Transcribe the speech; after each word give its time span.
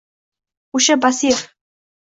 O’sha 0.79 0.95
basir 1.05 1.37